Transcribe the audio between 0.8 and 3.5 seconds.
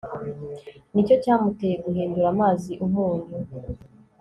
ni cyo cyamuteye guhindura amazi umunyu